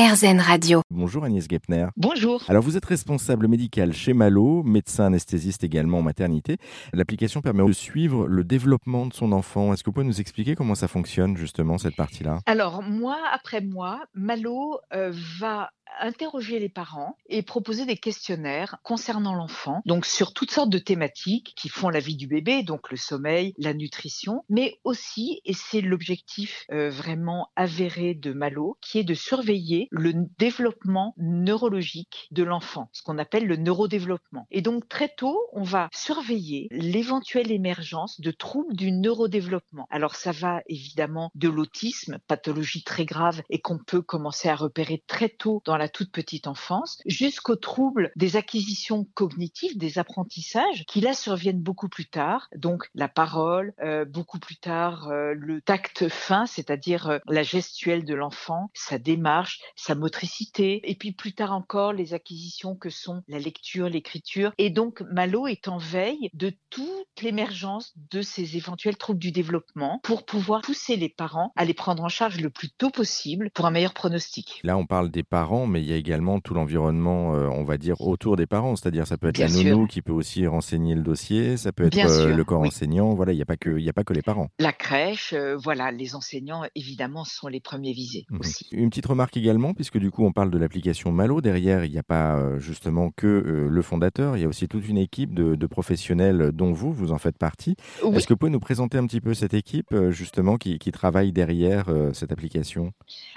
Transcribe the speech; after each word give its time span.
RZN 0.00 0.40
Radio. 0.40 0.80
Bonjour 0.88 1.24
Agnès 1.24 1.46
Gepner. 1.46 1.88
Bonjour. 1.98 2.42
Alors 2.48 2.62
vous 2.62 2.78
êtes 2.78 2.86
responsable 2.86 3.48
médical 3.48 3.92
chez 3.92 4.14
Malo, 4.14 4.62
médecin 4.62 5.04
anesthésiste 5.04 5.62
également 5.62 5.98
en 5.98 6.02
maternité. 6.02 6.56
L'application 6.94 7.42
permet 7.42 7.66
de 7.66 7.72
suivre 7.72 8.26
le 8.26 8.42
développement 8.42 9.04
de 9.04 9.12
son 9.12 9.30
enfant. 9.32 9.74
Est-ce 9.74 9.84
que 9.84 9.90
vous 9.90 9.92
pouvez 9.92 10.06
nous 10.06 10.18
expliquer 10.18 10.54
comment 10.54 10.74
ça 10.74 10.88
fonctionne 10.88 11.36
justement 11.36 11.76
cette 11.76 11.96
partie-là? 11.96 12.38
Alors 12.46 12.82
mois 12.82 13.18
après 13.30 13.60
mois, 13.60 14.00
Malo 14.14 14.80
euh, 14.94 15.12
va 15.38 15.68
interroger 16.00 16.58
les 16.58 16.68
parents 16.68 17.16
et 17.28 17.42
proposer 17.42 17.86
des 17.86 17.96
questionnaires 17.96 18.78
concernant 18.82 19.34
l'enfant, 19.34 19.82
donc 19.86 20.06
sur 20.06 20.32
toutes 20.32 20.50
sortes 20.50 20.70
de 20.70 20.78
thématiques 20.78 21.54
qui 21.56 21.68
font 21.68 21.88
la 21.88 22.00
vie 22.00 22.16
du 22.16 22.26
bébé, 22.26 22.62
donc 22.62 22.90
le 22.90 22.96
sommeil, 22.96 23.54
la 23.58 23.74
nutrition, 23.74 24.44
mais 24.48 24.78
aussi, 24.84 25.40
et 25.44 25.52
c'est 25.52 25.80
l'objectif 25.80 26.64
euh, 26.72 26.90
vraiment 26.90 27.48
avéré 27.56 28.14
de 28.14 28.32
Malo, 28.32 28.76
qui 28.80 28.98
est 28.98 29.04
de 29.04 29.14
surveiller 29.14 29.88
le 29.90 30.12
développement 30.38 31.14
neurologique 31.18 32.28
de 32.30 32.42
l'enfant, 32.42 32.88
ce 32.92 33.02
qu'on 33.02 33.18
appelle 33.18 33.46
le 33.46 33.56
neurodéveloppement. 33.56 34.46
Et 34.50 34.62
donc 34.62 34.88
très 34.88 35.08
tôt, 35.08 35.40
on 35.52 35.62
va 35.62 35.88
surveiller 35.92 36.68
l'éventuelle 36.70 37.50
émergence 37.50 38.20
de 38.20 38.30
troubles 38.30 38.74
du 38.74 38.92
neurodéveloppement. 38.92 39.86
Alors 39.90 40.14
ça 40.14 40.32
va 40.32 40.62
évidemment 40.66 41.30
de 41.34 41.48
l'autisme, 41.48 42.18
pathologie 42.26 42.82
très 42.82 43.04
grave 43.04 43.42
et 43.50 43.60
qu'on 43.60 43.78
peut 43.78 44.02
commencer 44.02 44.48
à 44.48 44.56
repérer 44.56 45.02
très 45.06 45.28
tôt 45.28 45.62
dans 45.64 45.76
la 45.80 45.88
toute 45.88 46.12
petite 46.12 46.46
enfance, 46.46 47.00
jusqu'aux 47.06 47.56
troubles 47.56 48.12
des 48.16 48.36
acquisitions 48.36 49.06
cognitives, 49.14 49.78
des 49.78 49.98
apprentissages, 49.98 50.84
qui 50.86 51.00
là 51.00 51.14
surviennent 51.14 51.62
beaucoup 51.62 51.88
plus 51.88 52.06
tard. 52.06 52.48
Donc 52.54 52.88
la 52.94 53.08
parole, 53.08 53.72
euh, 53.82 54.04
beaucoup 54.04 54.38
plus 54.38 54.56
tard 54.56 55.08
euh, 55.08 55.32
le 55.34 55.60
tact 55.62 56.08
fin, 56.08 56.46
c'est-à-dire 56.46 57.08
euh, 57.08 57.18
la 57.26 57.42
gestuelle 57.42 58.04
de 58.04 58.14
l'enfant, 58.14 58.70
sa 58.74 58.98
démarche, 58.98 59.60
sa 59.74 59.94
motricité, 59.94 60.80
et 60.84 60.94
puis 60.94 61.12
plus 61.12 61.32
tard 61.32 61.52
encore 61.52 61.92
les 61.92 62.14
acquisitions 62.14 62.76
que 62.76 62.90
sont 62.90 63.22
la 63.26 63.38
lecture, 63.38 63.88
l'écriture. 63.88 64.52
Et 64.58 64.70
donc 64.70 65.02
Malo 65.10 65.46
est 65.46 65.68
en 65.68 65.78
veille 65.78 66.30
de 66.34 66.52
toute 66.68 67.22
l'émergence 67.22 67.92
de 68.10 68.22
ces 68.22 68.56
éventuels 68.56 68.96
troubles 68.96 69.18
du 69.18 69.32
développement 69.32 70.00
pour 70.02 70.26
pouvoir 70.26 70.60
pousser 70.60 70.96
les 70.96 71.08
parents 71.08 71.52
à 71.56 71.64
les 71.64 71.74
prendre 71.74 72.02
en 72.02 72.08
charge 72.08 72.40
le 72.40 72.50
plus 72.50 72.70
tôt 72.70 72.90
possible 72.90 73.50
pour 73.54 73.66
un 73.66 73.70
meilleur 73.70 73.94
pronostic. 73.94 74.60
Là, 74.62 74.76
on 74.76 74.86
parle 74.86 75.10
des 75.10 75.22
parents, 75.22 75.66
mais 75.70 75.80
il 75.80 75.88
y 75.88 75.92
a 75.92 75.96
également 75.96 76.40
tout 76.40 76.52
l'environnement, 76.54 77.34
euh, 77.34 77.46
on 77.48 77.64
va 77.64 77.78
dire, 77.78 78.00
autour 78.00 78.36
des 78.36 78.46
parents. 78.46 78.76
C'est-à-dire, 78.76 79.06
ça 79.06 79.16
peut 79.16 79.28
être 79.28 79.36
Bien 79.36 79.46
la 79.46 79.52
sûr. 79.52 79.76
nounou 79.76 79.86
qui 79.86 80.02
peut 80.02 80.12
aussi 80.12 80.46
renseigner 80.46 80.94
le 80.94 81.02
dossier, 81.02 81.56
ça 81.56 81.72
peut 81.72 81.84
être 81.86 81.96
euh, 81.98 82.34
le 82.36 82.44
corps 82.44 82.60
oui. 82.60 82.68
enseignant. 82.68 83.14
Voilà, 83.14 83.32
il 83.32 83.36
n'y 83.36 83.42
a, 83.42 83.46
pas 83.46 83.56
que- 83.56 83.78
y 83.78 83.88
a 83.88 83.92
pas 83.92 84.04
que 84.04 84.12
les 84.12 84.22
parents. 84.22 84.48
La 84.58 84.72
crèche, 84.72 85.32
euh, 85.32 85.56
voilà, 85.56 85.90
les 85.92 86.14
enseignants 86.14 86.62
évidemment 86.74 87.24
sont 87.24 87.48
les 87.48 87.60
premiers 87.60 87.92
visés 87.92 88.26
Mhm. 88.30 88.40
aussi. 88.40 88.66
Une 88.72 88.90
petite 88.90 89.06
remarque 89.06 89.36
également, 89.36 89.72
puisque 89.74 89.98
du 89.98 90.10
coup 90.10 90.24
on 90.24 90.32
parle 90.32 90.50
de 90.50 90.58
l'application 90.58 91.12
Malo. 91.12 91.40
Derrière, 91.40 91.84
il 91.84 91.90
n'y 91.92 91.98
a 91.98 92.02
pas 92.02 92.58
justement 92.58 93.10
que 93.16 93.66
le 93.70 93.82
fondateur, 93.82 94.36
il 94.36 94.42
y 94.42 94.44
a 94.44 94.48
aussi 94.48 94.68
toute 94.68 94.88
une 94.88 94.98
équipe 94.98 95.34
de, 95.34 95.54
de 95.54 95.66
professionnels 95.66 96.50
dont 96.52 96.72
vous, 96.72 96.92
vous 96.92 97.12
en 97.12 97.18
faites 97.18 97.38
partie. 97.38 97.76
Oui. 98.04 98.16
Est-ce 98.16 98.26
que 98.26 98.32
vous 98.34 98.38
pouvez 98.38 98.50
nous 98.52 98.60
présenter 98.60 98.98
un 98.98 99.06
petit 99.06 99.20
peu 99.20 99.34
cette 99.34 99.54
équipe 99.54 99.94
justement 100.10 100.56
qui, 100.56 100.78
qui 100.78 100.92
travaille 100.92 101.32
derrière 101.32 101.86
cette 102.12 102.32
application? 102.32 102.92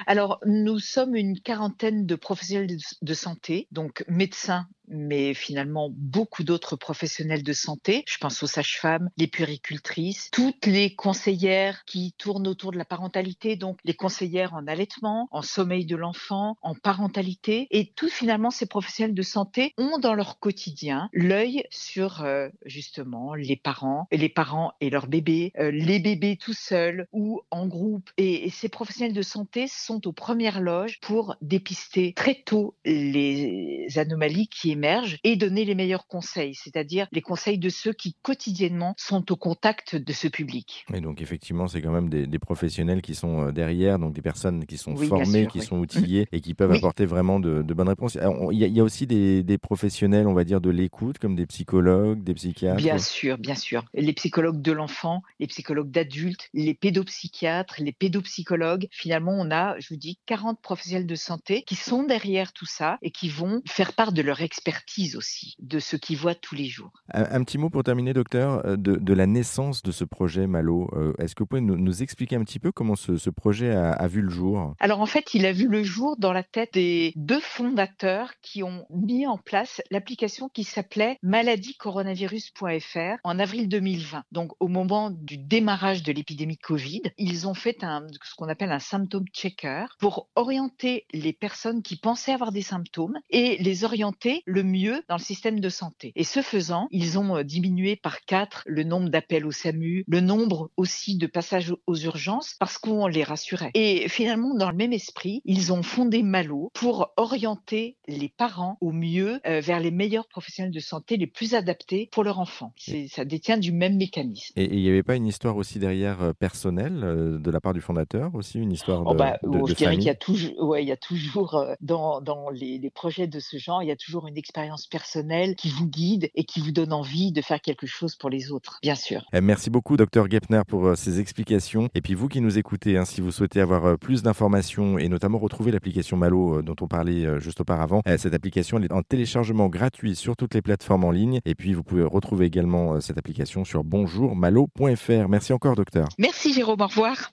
Alors, 0.08 0.40
nous 0.46 0.80
sommes 0.80 1.16
une 1.16 1.40
quarantaine 1.40 2.06
de 2.06 2.16
professionnels 2.24 2.68
de- 2.68 2.78
santé, 3.14 3.68
donc 3.72 4.04
médecins, 4.08 4.68
mais 4.94 5.34
finalement 5.34 5.90
beaucoup 5.92 6.44
d'autres 6.44 6.76
professionnels 6.76 7.44
de 7.44 7.54
santé. 7.54 8.04
Je 8.08 8.18
pense 8.18 8.42
aux 8.44 8.48
sages-femmes, 8.48 9.10
les 9.18 9.28
puéricultrices, 9.28 10.30
toutes 10.32 10.66
les 10.66 10.96
conseillères 10.96 11.84
qui 11.86 12.14
tournent 12.18 12.48
autour 12.48 12.72
de 12.72 12.78
la 12.78 12.86
parentalité, 12.86 13.56
donc 13.56 13.80
les 13.84 13.94
conseillères 13.94 14.54
en 14.54 14.68
allaitement, 14.68 15.28
en 15.32 15.42
sommeil 15.42 15.86
de 15.86 15.96
l'enfant, 15.96 16.58
en 16.62 16.76
parentalité. 16.76 17.68
Et 17.72 17.92
tous 17.96 18.10
finalement 18.10 18.52
ces 18.52 18.66
professionnels 18.66 19.16
de 19.16 19.22
santé 19.22 19.74
ont 19.78 19.98
dans 19.98 20.14
leur 20.14 20.40
quotidien 20.40 21.10
l'œil 21.14 21.64
sur 21.70 22.24
euh, 22.24 22.50
justement 22.66 23.34
les 23.34 23.56
parents, 23.56 24.08
les 24.12 24.30
parents 24.30 24.74
et 24.82 24.90
leurs 24.90 25.08
bébés, 25.08 25.52
euh, 25.60 25.72
les 25.72 26.00
bébés 26.00 26.38
tout 26.38 26.54
seuls 26.54 27.08
ou 27.12 27.42
en 27.52 27.68
groupe. 27.68 28.10
Et, 28.18 28.50
ces 28.50 28.70
professionnels 28.70 29.14
de 29.14 29.22
santé 29.22 29.66
sont 29.68 30.08
aux 30.08 30.12
premières 30.12 30.62
loges 30.62 31.00
pour 31.02 31.36
dépister 31.42 32.14
très 32.14 32.36
tôt 32.36 32.76
les 32.86 33.88
anomalies 33.96 34.48
qui 34.48 34.72
émergent 34.72 34.83
et 35.24 35.36
donner 35.36 35.66
les 35.66 35.76
meilleurs 35.76 36.08
conseils, 36.08 36.56
c'est-à-dire 36.56 37.08
les 37.12 37.22
conseils 37.22 37.58
de 37.58 37.70
ceux 37.70 37.94
qui 37.94 38.16
quotidiennement 38.22 38.94
sont 38.98 39.32
au 39.32 39.36
contact 39.36 39.96
de 39.96 40.14
ce 40.14 40.28
public. 40.28 40.86
Et 40.94 41.02
donc 41.02 41.22
effectivement, 41.22 41.68
c'est 41.68 41.82
quand 41.82 41.92
même 41.92 42.10
des, 42.10 42.28
des 42.28 42.40
professionnels 42.40 43.02
qui 43.02 43.16
sont 43.16 43.48
euh, 43.48 43.52
derrière, 43.52 44.00
donc 44.00 44.14
des 44.14 44.22
personnes 44.22 44.66
qui 44.66 44.78
sont 44.78 44.96
Oui, 44.96 45.08
formées, 45.08 45.44
sûr, 45.44 45.52
qui 45.52 45.60
oui. 45.60 45.66
sont 45.66 45.78
outillées 45.80 46.28
et 46.32 46.42
qui 46.42 46.54
peuvent 46.54 46.72
Oui. 46.72 46.78
apporter 46.78 47.06
vraiment 47.06 47.40
de, 47.40 47.62
de 47.62 47.74
bonnes 47.74 47.90
réponses. 47.90 48.16
Il 48.52 48.58
y, 48.58 48.64
a- 48.64 48.68
il 48.68 48.74
y 48.76 48.80
a 48.80 48.84
aussi 48.84 49.08
des, 49.08 49.44
des 49.44 49.58
professionnels, 49.58 50.28
on 50.28 50.34
va 50.34 50.44
dire, 50.44 50.62
de 50.62 50.70
l'écoute, 50.70 51.18
comme 51.20 51.36
des 51.36 51.46
psychologues, 51.46 52.24
des 52.24 52.34
psychiatres. 52.34 52.78
Bien 52.78 52.98
sûr, 52.98 53.38
bien 53.38 53.56
sûr. 53.56 53.84
Les 53.94 54.14
psychologues 54.14 54.62
de 54.62 54.72
l'enfant, 54.72 55.22
les 55.40 55.48
psychologues 55.48 55.92
d'adultes, 55.92 56.50
les 56.54 56.74
pédopsychiatres, 56.74 57.76
les 57.80 57.92
pédopsychologues. 57.92 58.88
Finalement, 58.92 59.34
on 59.38 59.52
a, 59.52 59.80
je 59.80 59.90
vous 59.90 59.98
dis, 60.00 60.18
40 60.26 60.60
professionnels 60.62 61.08
de 61.08 61.16
santé 61.16 61.64
qui 61.64 61.76
sont 61.76 62.04
derrière 62.04 62.54
tout 62.54 62.66
ça 62.66 62.98
et 63.02 63.12
qui 63.12 63.30
vont 63.30 63.62
faire 63.68 63.94
part 63.94 64.12
de 64.14 64.22
leur 64.22 64.42
expertise 64.64 65.18
aussi, 65.18 65.56
de 65.60 65.80
ce 65.80 65.98
qu'ils 65.98 66.16
voient 66.18 66.36
tous 66.36 66.56
les 66.56 66.68
jours. 66.68 66.92
Un, 67.14 67.24
un 67.24 67.44
petit 67.44 67.58
mot 67.58 67.70
pour 67.70 67.84
terminer, 67.84 68.14
docteur, 68.14 68.66
euh, 68.66 68.78
de, 68.78 68.96
de 68.96 69.14
la 69.14 69.26
naissance 69.28 69.84
de 69.84 69.92
ce 69.92 70.06
projet 70.06 70.48
Malo. 70.48 70.90
Euh, 70.94 71.14
Est-ce 71.20 71.36
que 71.36 71.44
vous 71.44 71.48
pouvez 71.48 71.62
nous, 71.62 71.76
nous 71.76 72.02
expliquer 72.02 72.38
un 72.38 72.44
petit 72.46 72.60
peu 72.60 72.72
comment 72.72 72.96
ce, 72.96 73.18
ce 73.18 73.30
projet 73.30 73.72
a, 73.72 73.92
a 73.92 74.08
vu 74.08 74.22
le 74.22 74.30
jour? 74.30 74.74
Alors 74.80 75.02
en 75.02 75.06
fait, 75.06 75.34
il 75.34 75.46
a 75.46 75.52
vu 75.52 75.68
le 75.68 75.84
jour 75.84 76.16
dans 76.18 76.32
la 76.32 76.44
tête 76.44 76.74
des 76.74 77.12
deux 77.18 77.42
fondateurs 77.42 78.32
qui 78.42 78.64
ont 78.64 78.86
mis 78.90 79.28
en 79.28 79.38
place 79.38 79.82
l'application 79.92 80.48
qui 80.48 80.64
s'appelait 80.64 81.18
maladiecoronavirus.fr 81.24 83.18
en 83.24 83.40
avril 83.40 83.68
2020. 83.68 84.24
Donc 84.32 84.52
au 84.62 84.70
moment 84.70 85.10
du 85.12 85.38
démarrage 85.38 86.04
de 86.04 86.14
l'épidémie 86.14 86.58
Covid, 86.58 87.02
ils 87.18 87.48
ont 87.48 87.54
fait 87.54 87.84
un, 87.84 88.08
ce 88.24 88.36
qu'on 88.36 88.48
appelle 88.48 88.72
un 88.72 88.80
symptôme 88.80 89.26
checker 89.34 89.86
pour 90.00 90.30
orienter 90.36 91.06
les 91.12 91.34
personnes 91.34 91.82
qui 91.84 91.98
pensaient 91.98 92.32
avoir 92.34 92.54
des 92.54 92.62
symptômes 92.62 93.20
et 93.30 93.58
les 93.62 93.84
orienter 93.84 94.44
le 94.54 94.64
mieux 94.64 95.04
dans 95.10 95.18
le 95.18 95.22
système 95.22 95.60
de 95.60 95.70
santé. 95.70 96.12
Et 96.16 96.24
ce 96.24 96.42
faisant, 96.42 96.88
ils 96.92 97.18
ont 97.18 97.38
euh, 97.38 97.44
diminué 97.44 97.96
par 97.96 98.22
quatre 98.26 98.64
le 98.66 98.84
nombre 98.84 99.10
d'appels 99.10 99.46
au 99.46 99.52
SAMU, 99.52 100.04
le 100.08 100.20
nombre 100.22 100.70
aussi 100.78 101.18
de 101.18 101.28
passages 101.28 101.74
aux 101.88 101.96
urgences 101.98 102.56
parce 102.60 102.78
qu'on 102.78 103.08
les 103.08 103.24
rassurait. 103.24 103.72
Et 103.74 104.08
finalement, 104.10 104.56
dans 104.56 104.70
le 104.70 104.76
même 104.78 104.94
esprit, 104.94 105.42
ils 105.46 105.74
ont 105.74 105.84
fondé 105.84 106.22
Malo 106.24 106.72
pour 106.74 107.12
orienter 107.18 107.98
les 108.08 108.30
parents 108.30 108.78
au 108.82 108.92
mieux 108.92 109.40
euh, 109.48 109.60
vers 109.60 109.80
les 109.80 109.92
meilleurs 109.92 110.28
professionnels 110.28 110.72
de 110.74 110.80
santé 110.80 111.18
les 111.18 111.28
plus 111.28 111.56
adaptés 111.56 112.10
pour 112.12 112.24
leur 112.24 112.40
enfant. 112.40 112.74
Ça 113.10 113.26
détient 113.26 113.58
du 113.58 113.72
même 113.72 113.98
mécanisme. 113.98 114.54
Et 114.56 114.66
il 114.66 114.82
n'y 114.82 114.90
avait 114.90 115.04
pas 115.04 115.16
une 115.16 115.26
histoire 115.28 115.58
aussi 115.58 115.80
derrière 115.80 116.22
euh, 116.22 116.34
personnelle 116.34 117.04
euh, 117.04 117.40
de 117.40 117.52
la 117.52 117.60
part 117.60 117.74
du 117.74 117.82
fondateur 117.82 118.34
aussi, 118.36 118.60
une 118.60 118.72
histoire 118.72 119.00
de, 119.04 119.06
Oh 119.10 119.14
bah, 119.16 119.40
de- 119.44 119.50
de 119.50 119.58
je 119.58 119.74
dirais 119.74 119.76
qu'il 119.76 119.86
famille 119.86 120.06
y 120.06 120.10
a 120.10 120.16
toujours, 120.16 120.70
ouais, 120.70 120.84
il 120.84 120.88
y 120.88 120.92
a 120.92 120.98
toujours 120.98 121.66
dans, 121.82 122.22
dans 122.22 122.50
les, 122.50 122.78
les 122.78 122.90
projets 122.90 123.28
de 123.28 123.40
ce 123.40 123.58
genre, 123.58 123.82
il 123.82 123.88
y 123.88 123.92
a 123.92 123.96
toujours 123.96 124.28
une 124.28 124.38
expérience 124.44 124.88
personnelle 124.88 125.56
qui 125.56 125.70
vous 125.70 125.88
guide 125.88 126.30
et 126.36 126.44
qui 126.44 126.60
vous 126.60 126.72
donne 126.72 126.92
envie 126.92 127.32
de 127.32 127.42
faire 127.42 127.62
quelque 127.62 127.88
chose 127.88 128.16
pour 128.16 128.30
les 128.30 128.52
autres, 128.52 128.80
bien 128.82 128.96
sûr. 128.96 129.26
Eh, 129.32 129.40
Merci 129.40 129.70
beaucoup, 129.70 129.96
docteur 129.96 130.30
Gepner, 130.30 130.64
pour 130.68 130.86
euh, 130.86 130.96
ces 130.96 131.22
explications. 131.22 131.88
Et 131.96 132.02
puis 132.02 132.14
vous 132.14 132.28
qui 132.28 132.42
nous 132.42 132.58
écoutez, 132.58 132.98
hein, 132.98 133.06
si 133.06 133.22
vous 133.22 133.32
souhaitez 133.32 133.62
avoir 133.62 133.86
euh, 133.86 133.96
plus 133.96 134.22
d'informations 134.22 134.98
et 134.98 135.08
notamment 135.08 135.38
retrouver 135.38 135.72
l'application 135.72 136.18
Malo 136.18 136.58
euh, 136.60 136.62
dont 136.62 136.76
on 136.82 136.88
parlait 136.88 137.40
juste 137.40 137.62
auparavant, 137.62 138.02
euh, 138.08 138.18
cette 138.18 138.34
application 138.34 138.78
elle 138.78 138.86
est 138.86 138.94
en 138.94 139.02
téléchargement 139.02 139.70
gratuit 139.70 140.16
sur 140.16 140.36
toutes 140.36 140.54
les 140.54 140.62
plateformes 140.62 141.06
en 141.06 141.12
ligne. 141.12 141.40
Et 141.46 141.56
puis 141.56 141.74
vous 141.74 141.84
pouvez 141.84 142.04
retrouver 142.04 142.46
également 142.46 143.00
cette 143.00 143.18
application 143.18 143.64
sur 143.64 143.84
bonjourmalo.fr. 143.84 145.30
Merci 145.30 145.54
encore, 145.54 145.76
docteur. 145.76 146.10
Merci 146.18 146.54
Jérôme, 146.54 146.82
au 146.82 146.88
revoir. 146.88 147.32